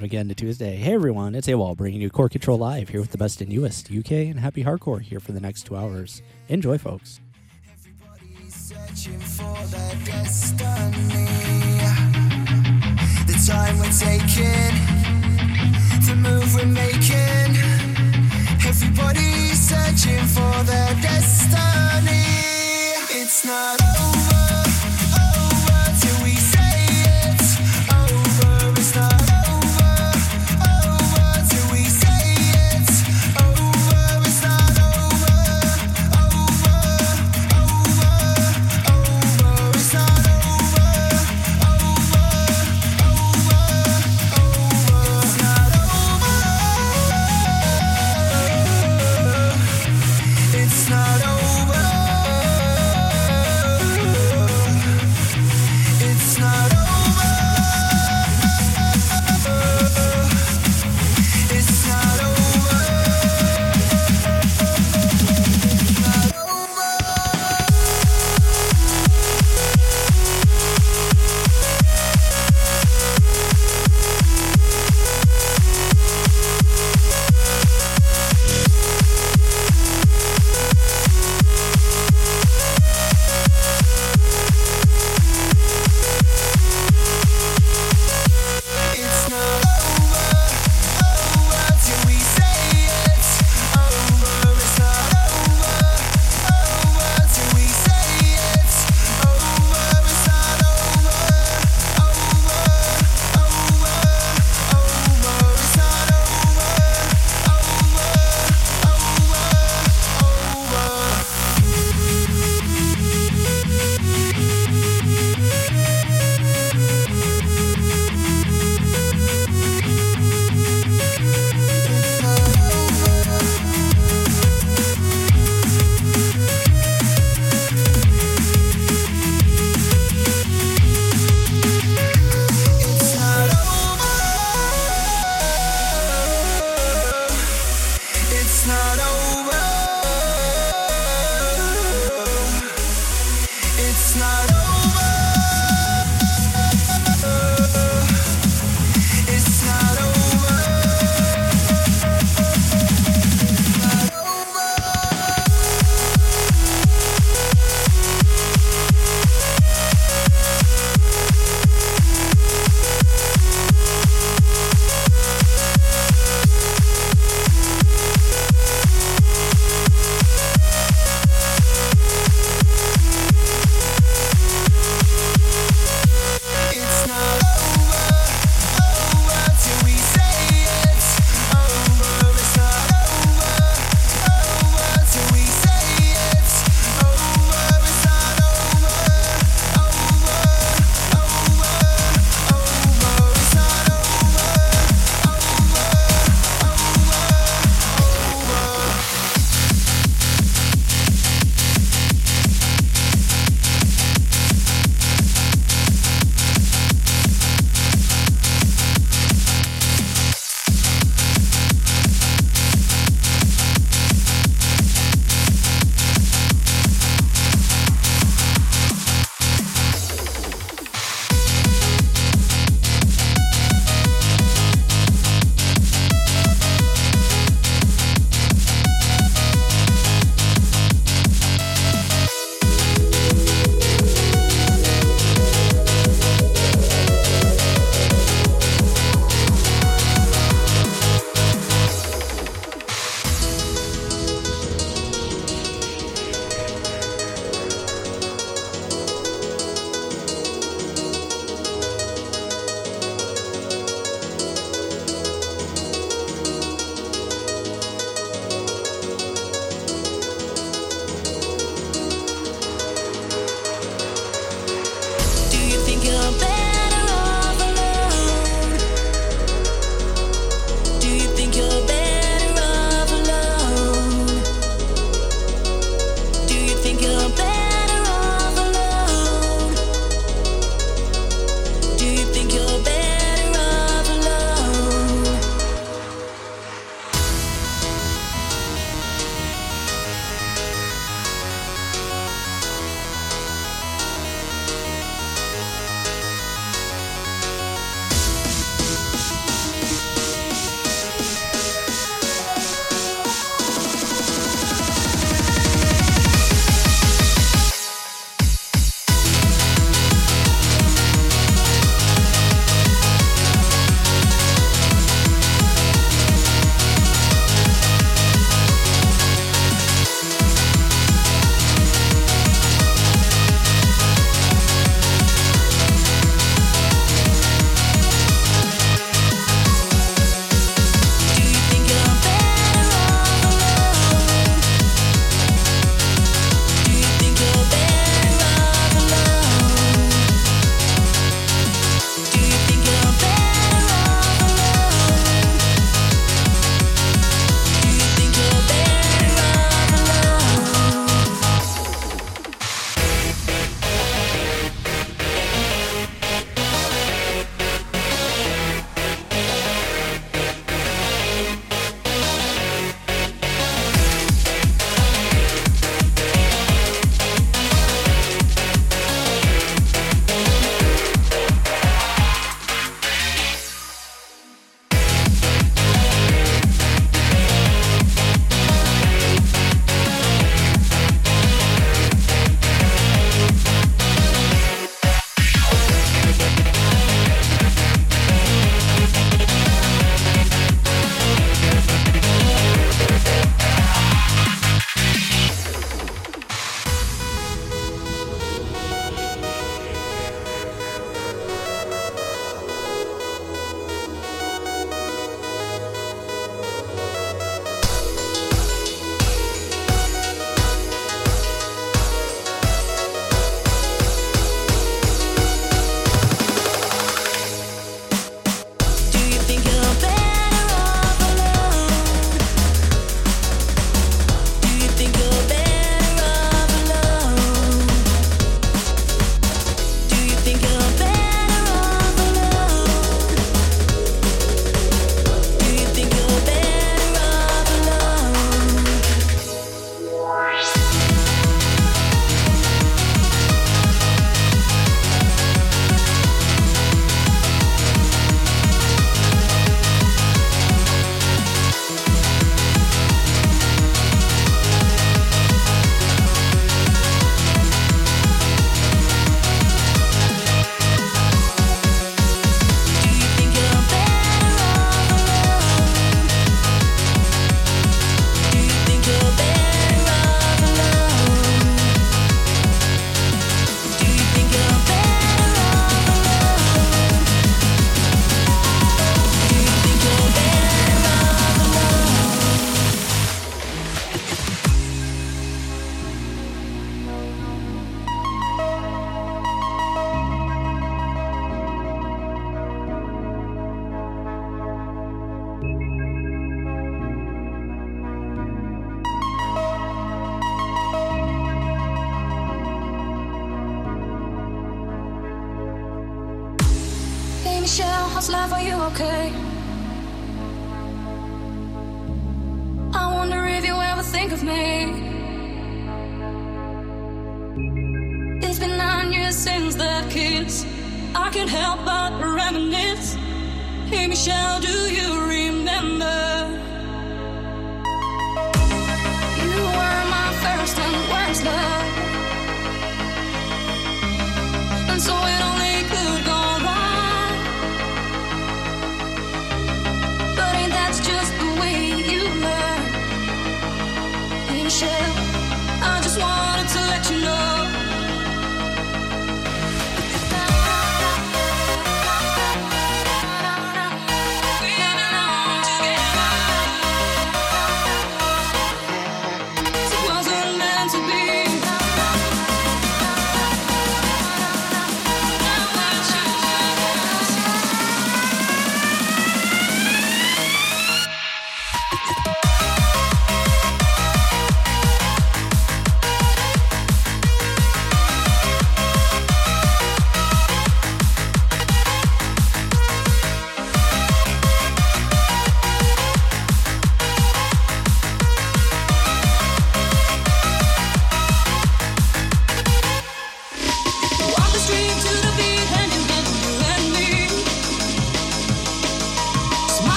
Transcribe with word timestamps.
welcome 0.00 0.16
again 0.16 0.28
to 0.28 0.34
Tuesday. 0.34 0.76
Hey 0.76 0.94
everyone, 0.94 1.34
it's 1.34 1.46
AWOL 1.46 1.76
bringing 1.76 2.00
you 2.00 2.08
Core 2.08 2.30
Control 2.30 2.56
Live 2.56 2.88
here 2.88 3.00
with 3.02 3.10
the 3.10 3.18
best 3.18 3.42
in 3.42 3.50
US, 3.50 3.84
UK, 3.84 4.12
and 4.30 4.40
happy 4.40 4.64
hardcore 4.64 5.02
here 5.02 5.20
for 5.20 5.32
the 5.32 5.40
next 5.40 5.66
two 5.66 5.76
hours. 5.76 6.22
Enjoy, 6.48 6.78
folks. 6.78 7.20
The 13.26 13.36
time 13.46 13.78
we're 13.78 13.92
taking, 13.92 14.74
the 16.06 16.16
move 16.16 16.54
we're 16.54 16.64
making. 16.64 17.58
Everybody's 18.66 19.60
searching 19.60 20.24
for 20.24 20.64
their 20.64 20.94
destiny. 21.02 22.24
It's 23.20 23.44
not 23.44 23.78
over 23.82 24.29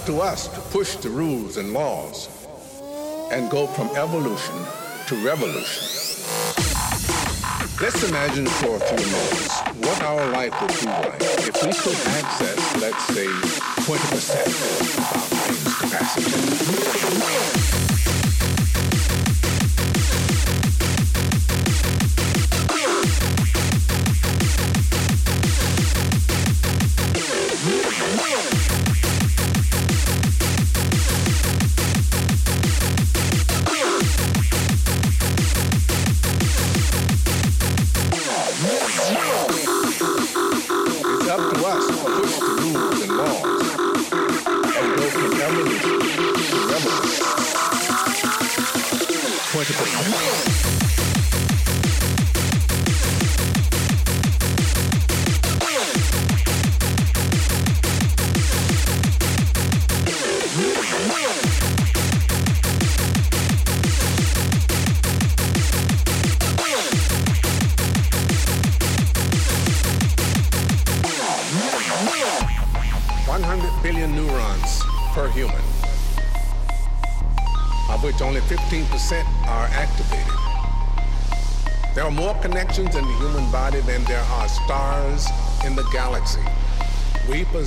up 0.00 0.06
to 0.06 0.20
us 0.20 0.48
to 0.48 0.60
push 0.72 0.96
the 0.96 1.08
rules 1.10 1.58
and 1.58 1.72
laws 1.72 2.28
and 3.32 3.50
go 3.50 3.66
from 3.66 3.88
evolution 3.96 4.54
to 5.06 5.16
revolution. 5.16 5.82
Let's 7.80 8.02
imagine 8.08 8.46
for 8.46 8.76
a 8.76 8.80
few 8.80 8.96
moments 9.10 9.60
what 9.88 10.02
our 10.02 10.26
life 10.32 10.54
would 10.62 10.80
be 10.80 10.86
like 10.86 11.20
if 11.48 11.62
we 11.62 11.72
could 11.72 11.96
access, 12.16 12.76
let's 12.80 13.04
say, 13.08 13.26
20% 13.26 14.46
of 14.96 15.04
our 15.16 15.28
brain's 15.46 15.74
capacity. 15.74 17.99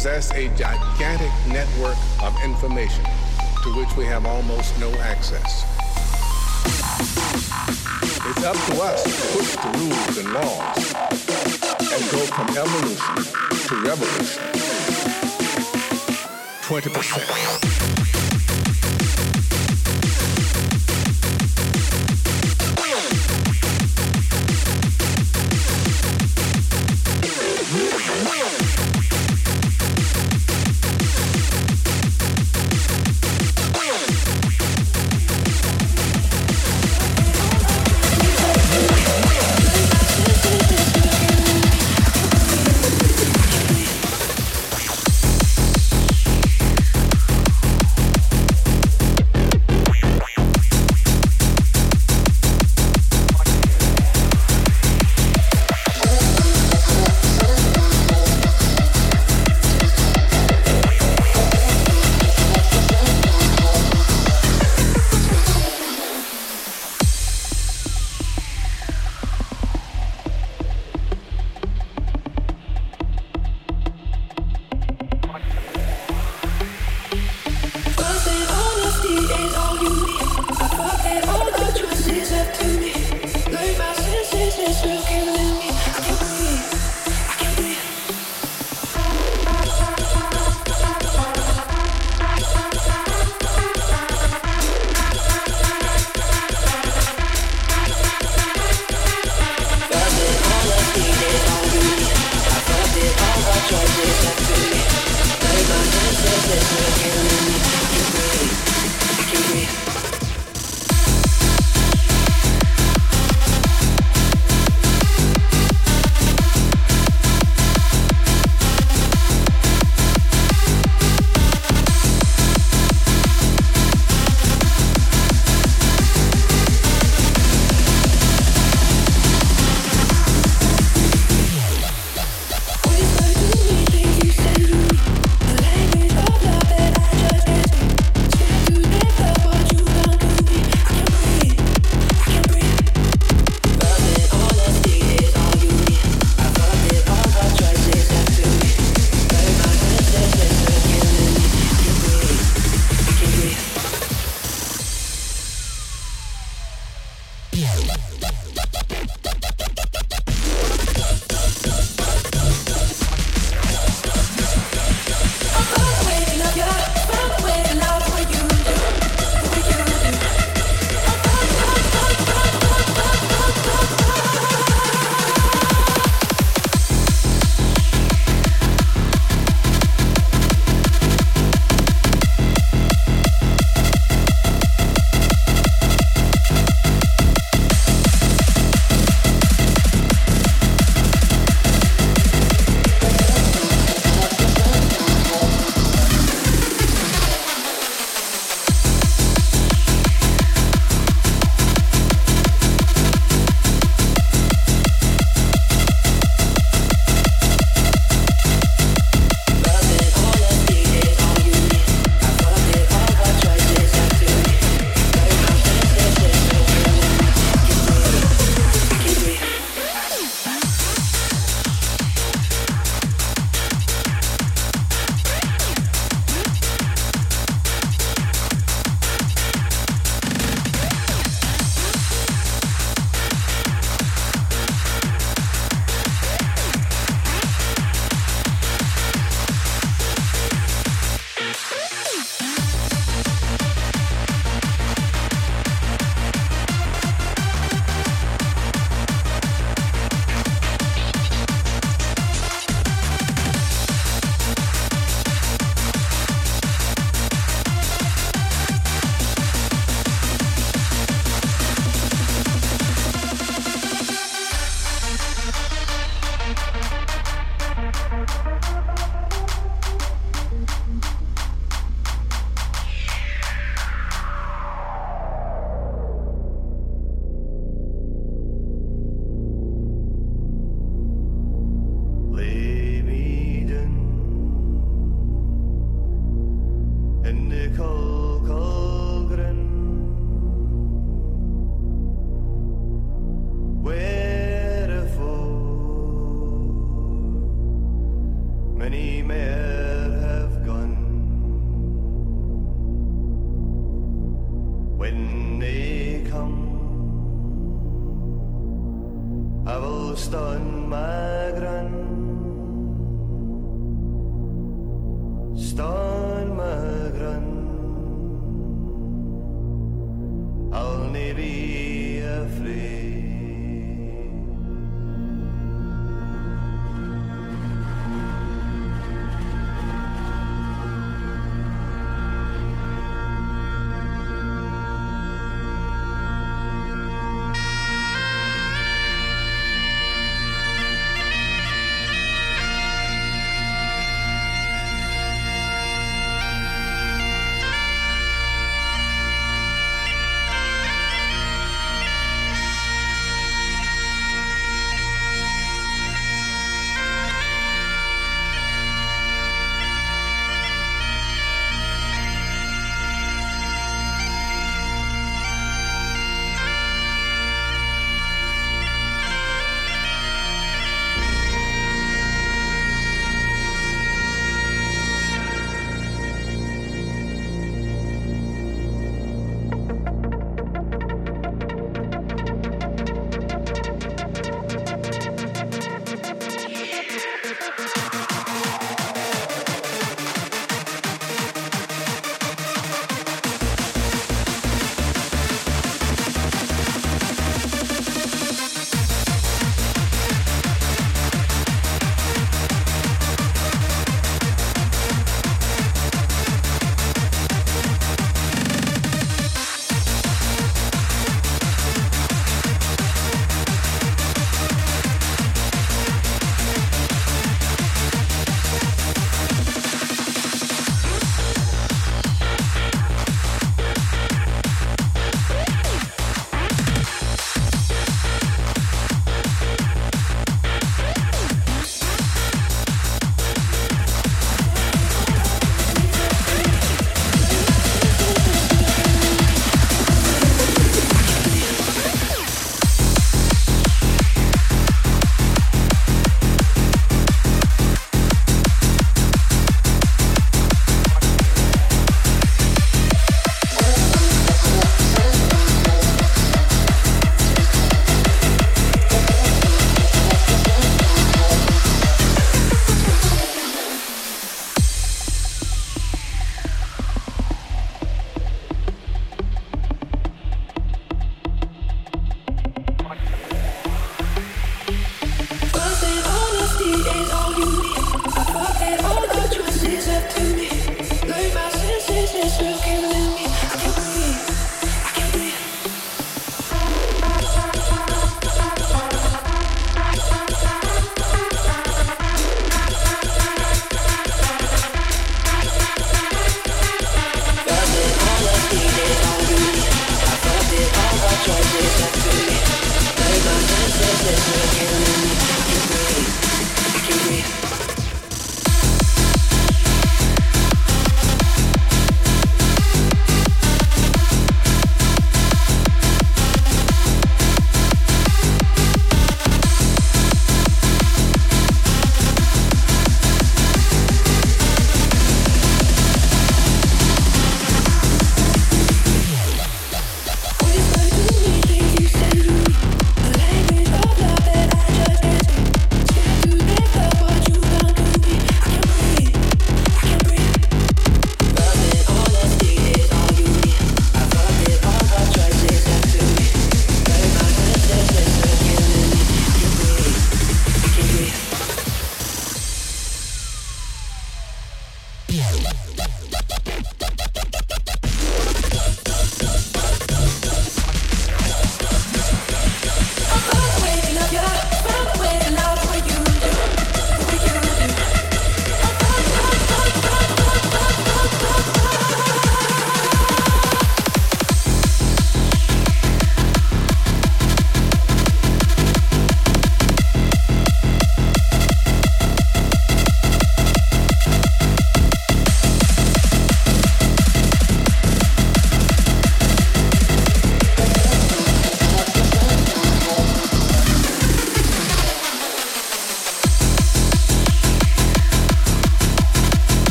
Possess 0.00 0.32
a 0.32 0.48
gigantic 0.56 1.30
network 1.46 1.98
of 2.22 2.34
information 2.42 3.04
to 3.62 3.70
which 3.76 3.94
we 3.98 4.04
have 4.06 4.24
almost 4.24 4.80
no 4.80 4.90
access. 5.00 5.66
It's 8.24 8.42
up 8.42 8.56
to 8.56 8.80
us 8.80 9.02
to 9.04 9.10
push 9.36 9.56
the 9.56 9.68
rules 9.78 10.16
and 10.16 10.32
laws 10.32 10.94
and 11.92 12.02
go 12.10 12.24
from 12.32 12.48
evolution 12.56 13.24
to 13.68 13.74
revolution. 13.82 14.42
20%. 16.62 17.99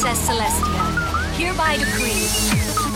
Princess 0.00 0.26
Celestia, 0.26 0.82
hereby 1.36 1.76
decree. 1.76 2.89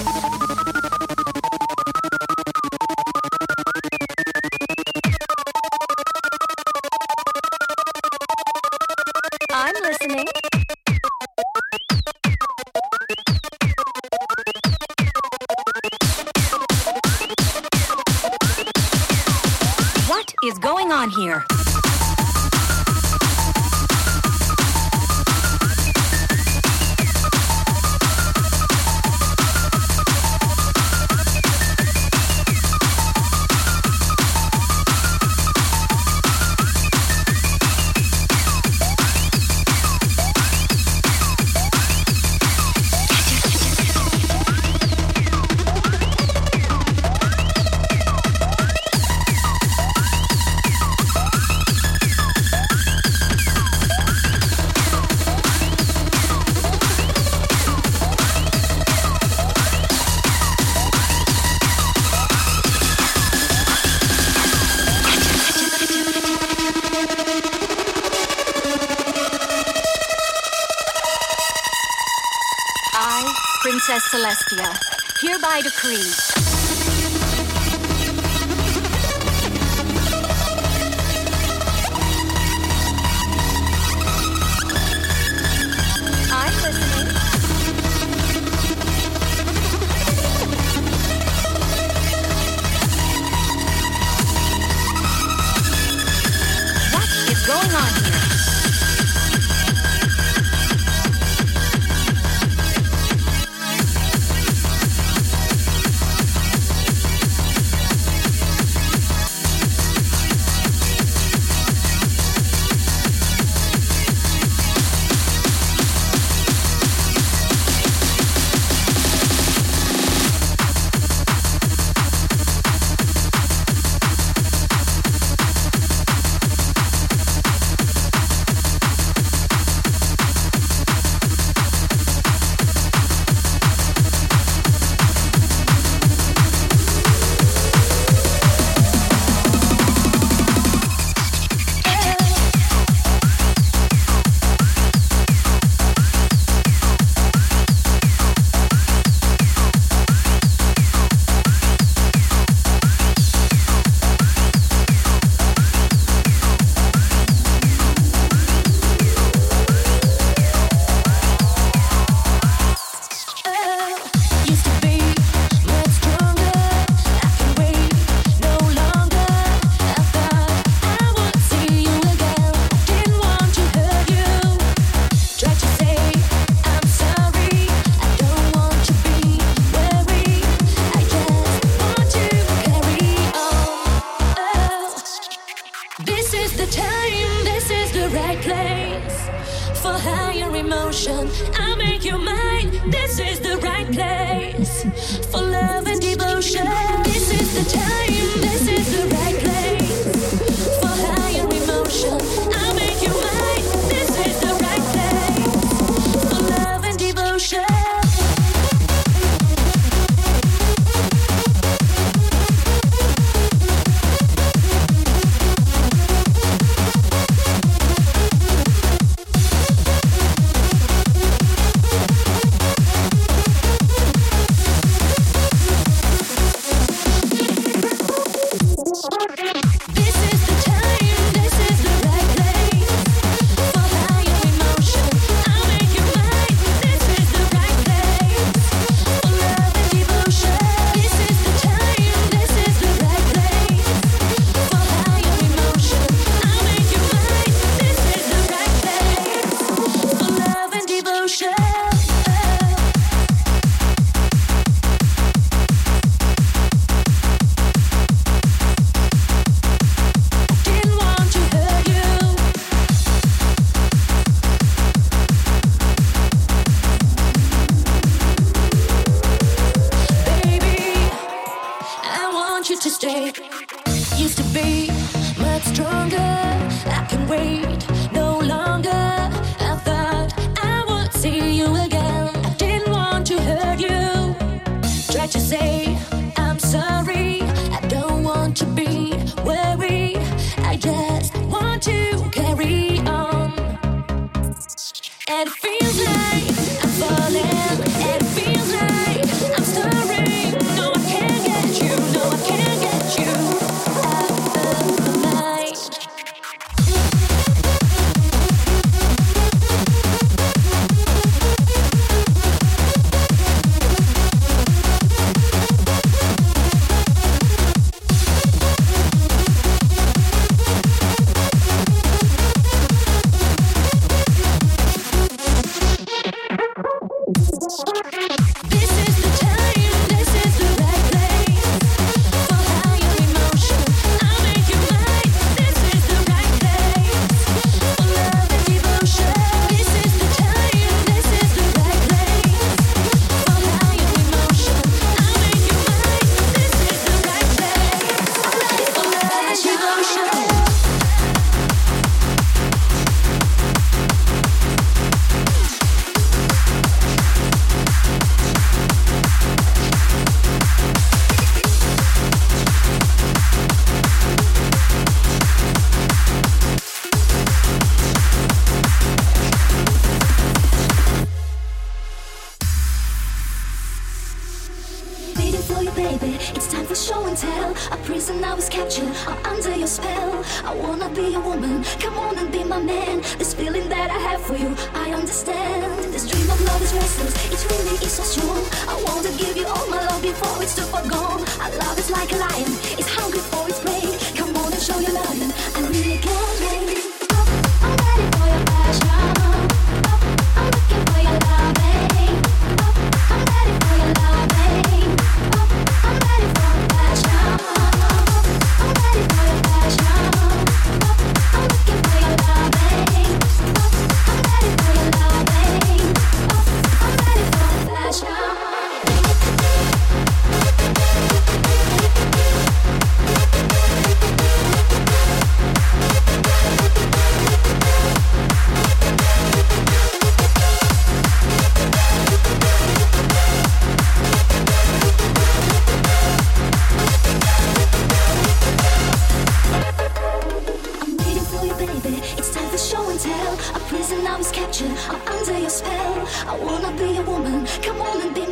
Hereby 75.94 76.23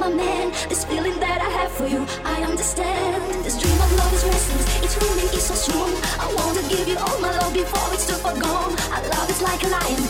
my 0.02 0.10
man. 0.10 0.50
This 0.68 0.84
feeling 0.84 1.18
that 1.20 1.38
I 1.40 1.50
have 1.58 1.70
for 1.70 1.86
you, 1.86 2.04
I 2.24 2.42
understand. 2.42 3.22
This 3.44 3.56
dream 3.60 3.78
of 3.86 3.90
love 3.98 4.12
is 4.14 4.24
restless, 4.24 4.66
it's 4.84 4.96
looming, 5.00 5.30
it's 5.36 5.46
so 5.46 5.54
strong. 5.54 5.92
I 6.18 6.26
want 6.34 6.58
to 6.58 6.64
give 6.74 6.88
you 6.88 6.98
all 6.98 7.18
my 7.20 7.30
love 7.38 7.54
before 7.54 7.86
it's 7.94 8.06
too 8.08 8.18
far 8.24 8.34
gone. 8.34 8.74
Our 8.94 9.04
love 9.14 9.30
is 9.30 9.40
like 9.42 9.62
a 9.62 9.68
lion. 9.68 10.02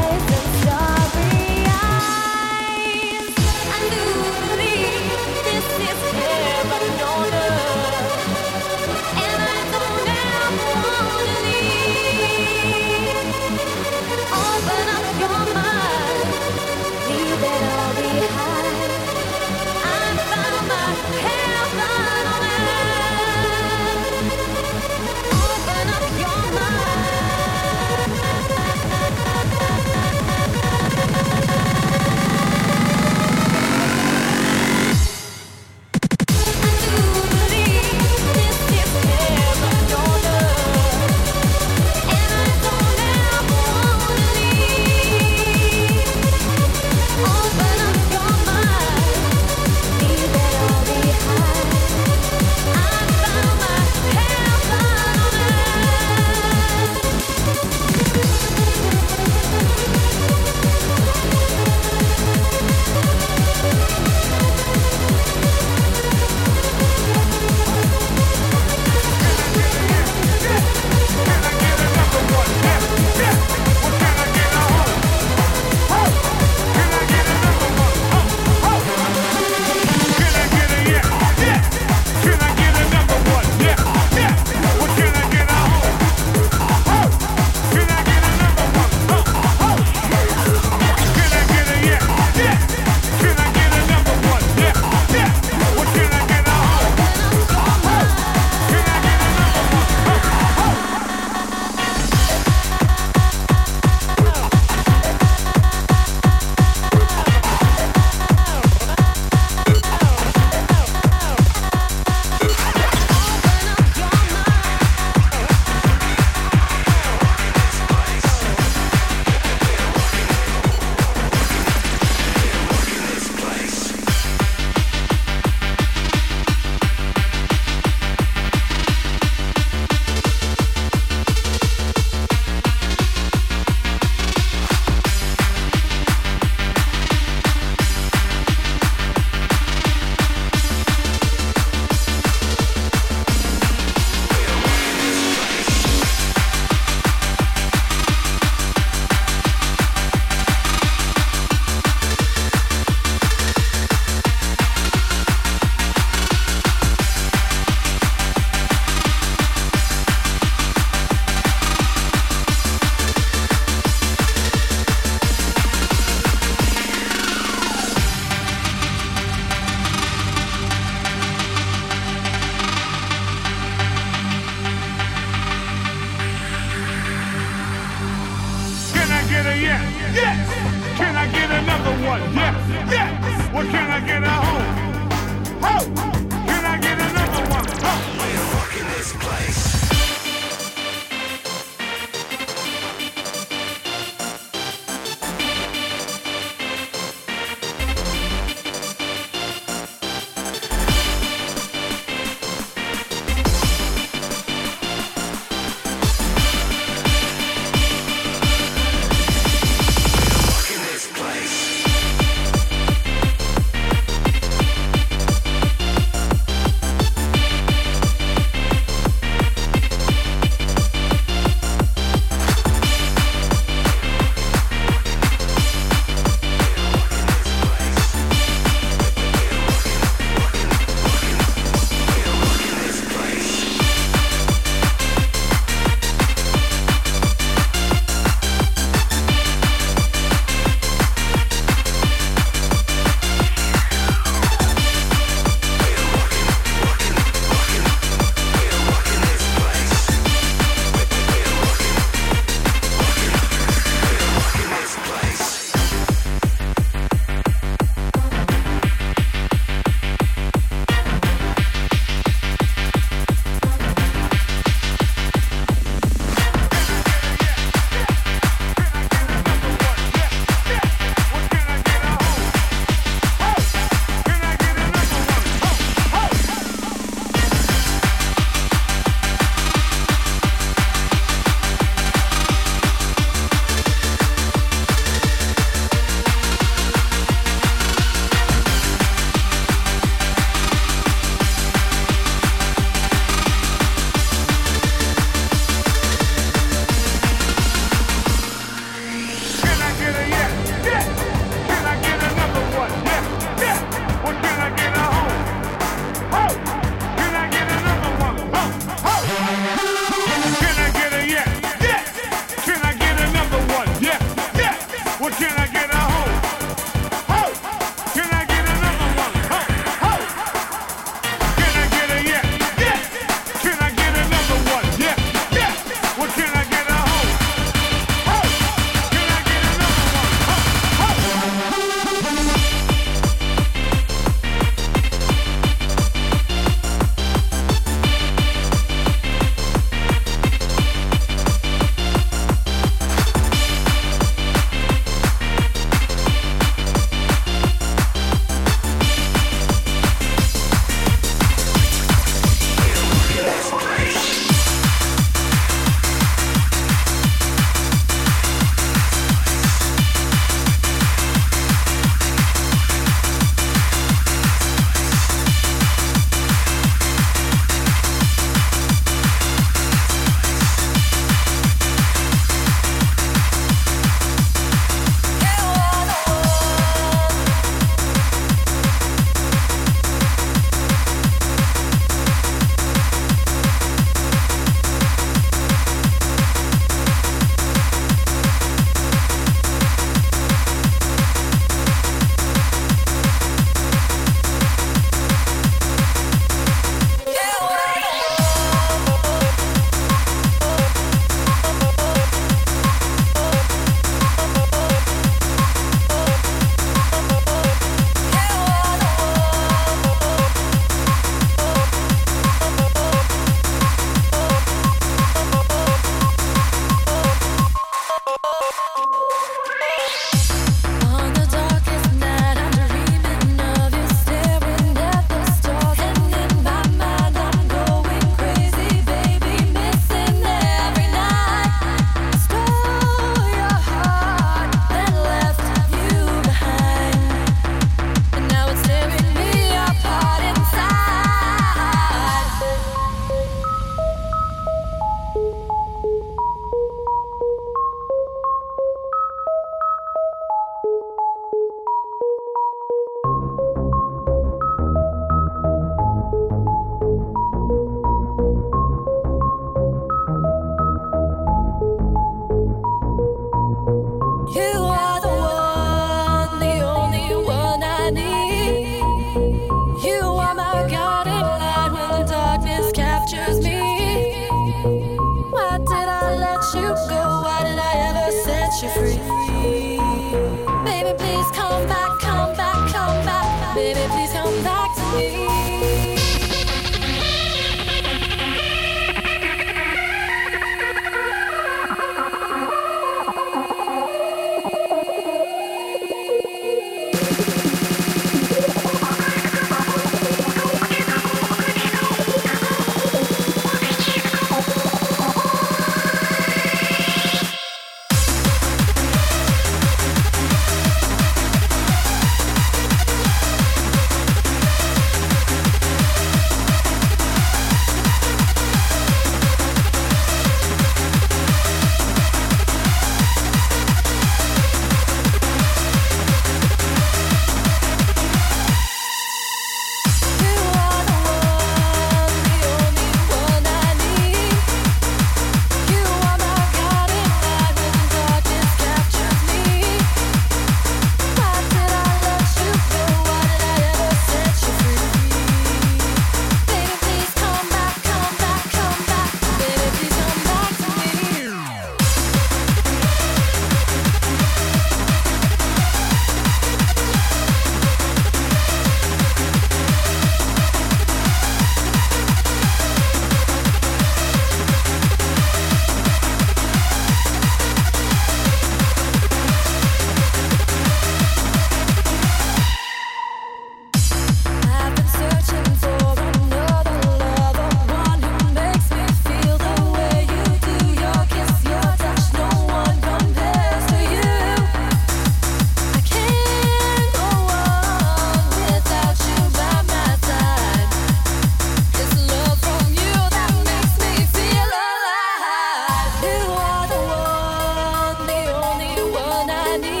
standing. 599.71 600.00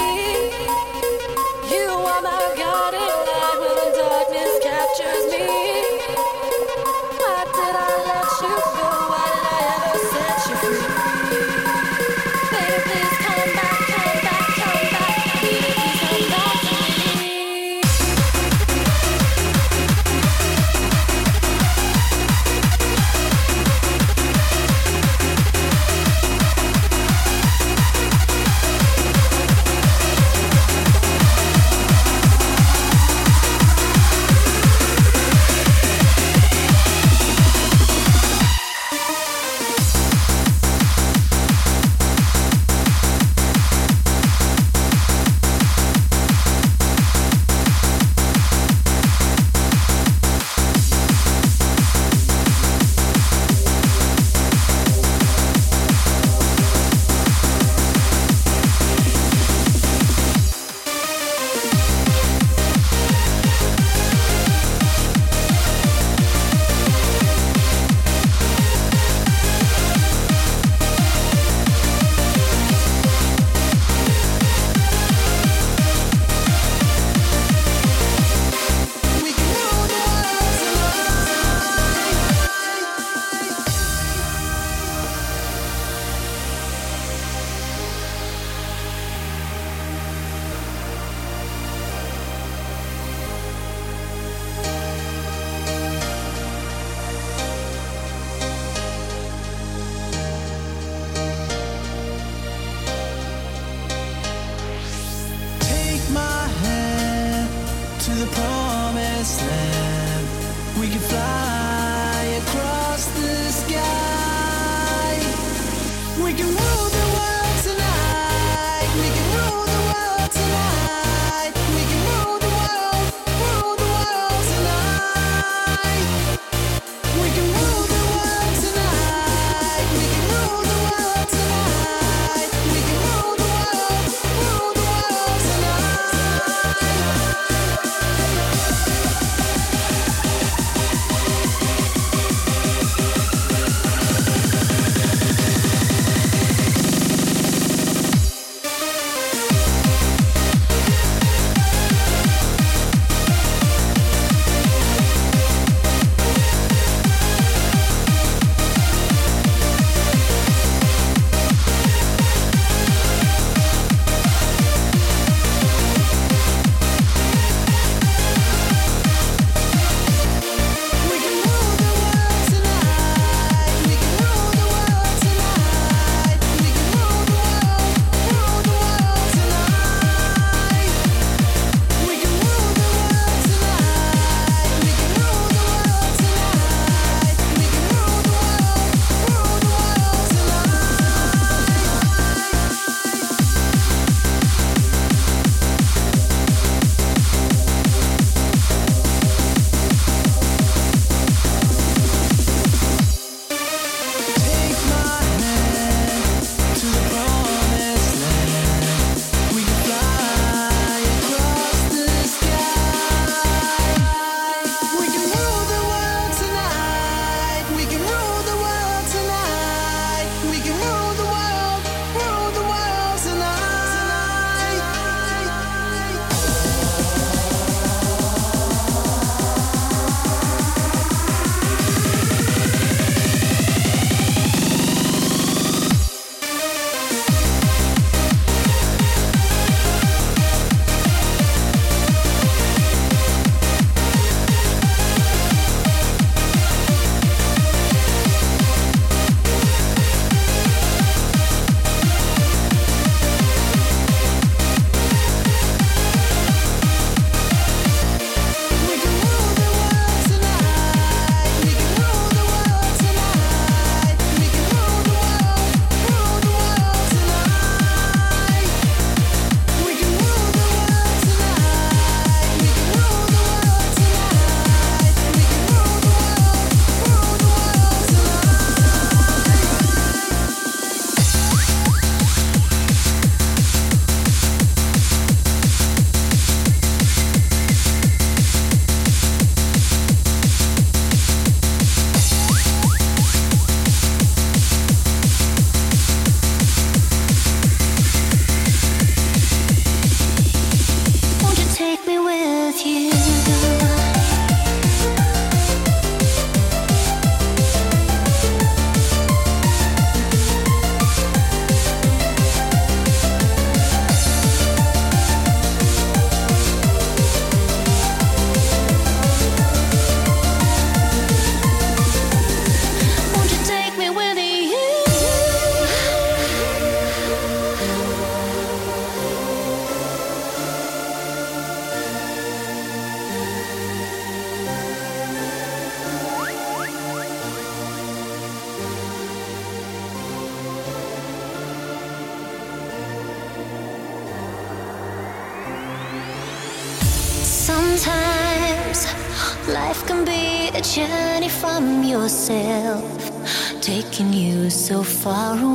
Far 355.21 355.53
away. 355.53 355.70